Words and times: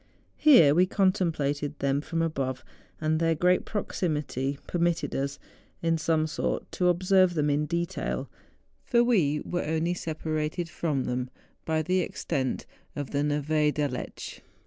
Here 0.39 0.73
we 0.73 0.87
contemplated 0.87 1.77
them 1.77 2.01
from 2.01 2.23
above, 2.23 2.65
and 2.99 3.19
their 3.19 3.35
great 3.35 3.65
proximity 3.65 4.57
permitted 4.65 5.13
us, 5.15 5.37
in 5.83 5.99
some 5.99 6.25
sort, 6.25 6.71
to 6.71 6.87
observe 6.87 7.35
them 7.35 7.51
in 7.51 7.67
detail, 7.67 8.27
for 8.83 9.03
we 9.03 9.41
were 9.41 9.61
only 9.63 9.93
separated 9.93 10.69
from 10.69 11.03
them 11.03 11.29
by 11.65 11.83
the 11.83 11.99
extent 11.99 12.65
of 12.95 13.11
the 13.11 13.21
Neve 13.21 13.75
d'Aletsch. 13.75 14.41